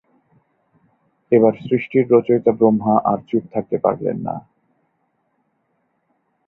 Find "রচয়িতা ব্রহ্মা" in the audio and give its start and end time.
2.11-2.95